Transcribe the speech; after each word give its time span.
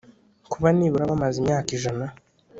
kuba 0.51 0.67
nibura 0.75 1.09
bamaze 1.11 1.37
imyaka 1.39 1.69
ijana 1.77 2.05